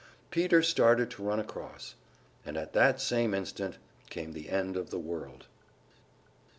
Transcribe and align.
Peter 0.31 0.63
started 0.63 1.11
to 1.11 1.21
run 1.21 1.39
across 1.39 1.93
and 2.43 2.57
at 2.57 2.73
that 2.73 2.99
same 2.99 3.35
instant 3.35 3.77
came 4.09 4.31
the 4.31 4.49
end 4.49 4.75
of 4.75 4.89
the 4.89 4.97
world. 4.97 5.45